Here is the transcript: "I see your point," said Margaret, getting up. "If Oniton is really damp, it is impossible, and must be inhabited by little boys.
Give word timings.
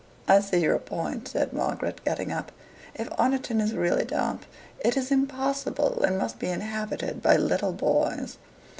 "I 0.27 0.39
see 0.39 0.57
your 0.61 0.79
point," 0.79 1.27
said 1.27 1.53
Margaret, 1.53 2.03
getting 2.03 2.31
up. 2.31 2.51
"If 2.95 3.07
Oniton 3.19 3.61
is 3.61 3.75
really 3.75 4.03
damp, 4.03 4.47
it 4.79 4.97
is 4.97 5.11
impossible, 5.11 6.01
and 6.01 6.17
must 6.17 6.39
be 6.39 6.47
inhabited 6.49 7.21
by 7.21 7.35
little 7.37 7.71
boys. 7.73 8.39